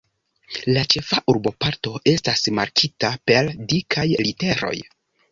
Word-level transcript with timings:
La 0.75 0.83
ĉefa 0.93 1.17
urboparto 1.33 1.91
estas 2.11 2.41
markita 2.59 3.11
per 3.31 3.51
dikaj 3.75 4.07
literoj. 4.23 4.73